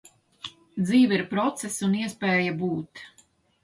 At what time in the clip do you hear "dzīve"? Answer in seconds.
0.85-1.15